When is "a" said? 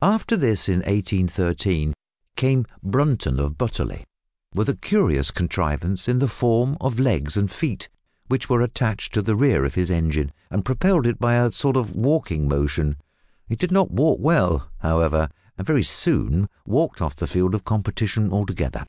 4.70-4.74, 11.34-11.52